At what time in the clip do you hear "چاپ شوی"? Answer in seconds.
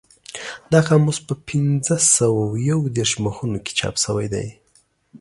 3.79-4.27